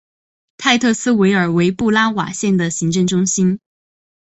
[0.57, 3.59] 泰特斯维尔为布拉瓦县的行政中心。